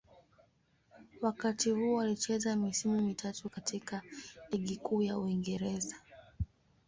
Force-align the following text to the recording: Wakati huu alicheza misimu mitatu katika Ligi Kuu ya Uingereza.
Wakati 1.21 1.69
huu 1.71 2.01
alicheza 2.01 2.55
misimu 2.55 3.01
mitatu 3.01 3.49
katika 3.49 4.01
Ligi 4.51 4.77
Kuu 4.77 5.01
ya 5.01 5.17
Uingereza. 5.17 5.95